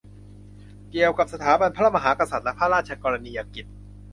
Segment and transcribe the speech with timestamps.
[0.89, 3.65] เกี่ยวกับสถาบันพระมหากษัตริย์และพระราชกรณียกิจ